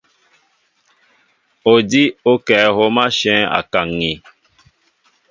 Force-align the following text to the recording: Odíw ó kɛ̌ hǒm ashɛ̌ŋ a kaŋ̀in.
Odíw 1.71 2.13
ó 2.31 2.33
kɛ̌ 2.47 2.59
hǒm 2.75 2.95
ashɛ̌ŋ 3.05 3.39
a 3.57 3.59
kaŋ̀in. 3.71 4.19